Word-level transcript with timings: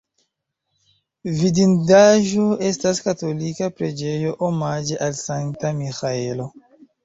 Vidindaĵo 1.41 2.47
estas 2.71 3.03
katolika 3.09 3.69
preĝejo 3.77 4.35
omaĝe 4.51 5.01
al 5.09 5.17
Sankta 5.23 5.77
Miĥaelo. 5.81 6.53